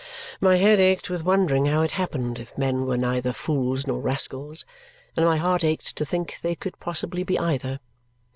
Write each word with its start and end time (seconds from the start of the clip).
My 0.39 0.55
head 0.55 0.79
ached 0.79 1.11
with 1.11 1.23
wondering 1.23 1.67
how 1.67 1.83
it 1.83 1.91
happened, 1.91 2.39
if 2.39 2.57
men 2.57 2.87
were 2.87 2.97
neither 2.97 3.31
fools 3.33 3.85
nor 3.85 3.99
rascals; 4.01 4.65
and 5.15 5.27
my 5.27 5.37
heart 5.37 5.63
ached 5.63 5.95
to 5.95 6.05
think 6.07 6.39
they 6.41 6.55
could 6.55 6.79
possibly 6.79 7.21
be 7.21 7.37
either. 7.37 7.79